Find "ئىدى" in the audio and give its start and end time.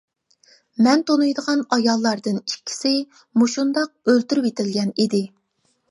5.05-5.27